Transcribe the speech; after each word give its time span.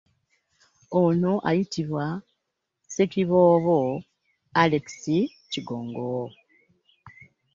Ono 0.99 1.33
ayitibwa 1.49 2.05
Ssekiboobo 2.21 3.79
Alex 4.61 4.85
Kigongo. 5.51 6.11